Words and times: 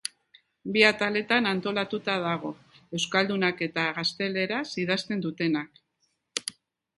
Bi 0.75 0.81
ataletan 0.87 1.49
antolatuta 1.49 2.15
dago, 2.23 2.51
euskaldunak 3.01 3.61
eta 3.67 3.85
gazteleraz 3.99 4.63
idazten 4.87 5.23
dutenak. 5.27 5.81